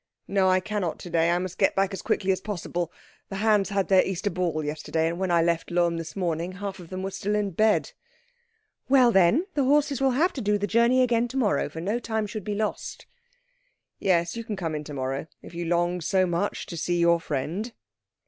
[0.27, 1.29] "No, I cannot to day.
[1.29, 2.91] I must get back as quickly as possible.
[3.29, 6.79] The hands had their Easter ball yesterday, and when I left Lohm this morning half
[6.79, 7.91] of them were still in bed."
[8.89, 11.99] "Well, then, the horses will have to do the journey again to morrow, for no
[11.99, 13.05] time should be lost."
[13.99, 17.19] "Yes, you can come in to morrow, if you long so much to see your
[17.19, 17.71] friend."